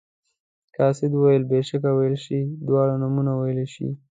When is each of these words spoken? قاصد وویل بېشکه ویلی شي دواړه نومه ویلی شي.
قاصد 0.77 1.11
وویل 1.15 1.43
بېشکه 1.51 1.89
ویلی 1.97 2.19
شي 2.25 2.39
دواړه 2.67 2.93
نومه 3.01 3.33
ویلی 3.37 3.67
شي. 3.73 3.89